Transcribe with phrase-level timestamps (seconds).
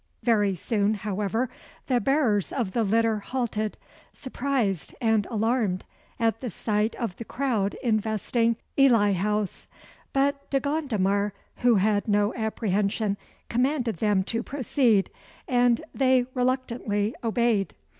[0.23, 1.47] Very soon, however,
[1.85, 3.77] the bearers of the litter halted,
[4.13, 5.83] surprised and alarmed
[6.19, 9.67] at the sight of the crowd investing Ely House;
[10.11, 13.15] but De Gondomar, who had no apprehension,
[13.47, 15.11] commanded them to proceed,
[15.47, 17.75] and they reluctantly obeyed.